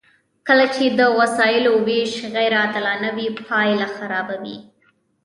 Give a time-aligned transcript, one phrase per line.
[0.47, 4.57] کله چې د وسایلو ویش غیر عادلانه وي پایله خرابه وي.